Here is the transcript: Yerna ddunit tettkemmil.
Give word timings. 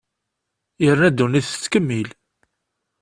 Yerna 0.83 1.09
ddunit 1.11 1.47
tettkemmil. 1.51 2.09